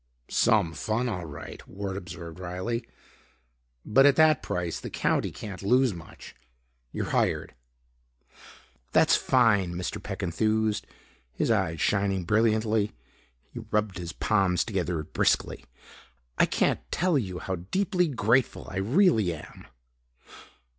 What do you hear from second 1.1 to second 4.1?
right," Ward observed wryly. "But,